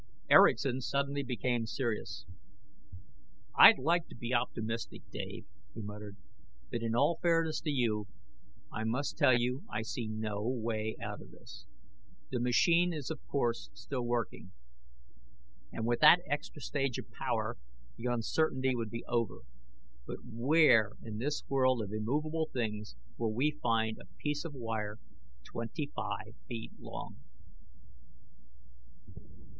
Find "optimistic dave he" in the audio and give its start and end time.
4.33-5.83